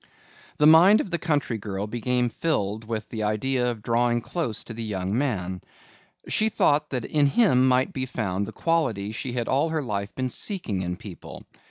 [0.57, 4.73] The mind of the country girl became filled with the idea of drawing close to
[4.73, 5.61] the young man.
[6.27, 10.15] She thought that in him might be found the quality she had all her life
[10.15, 11.43] been seeking in people.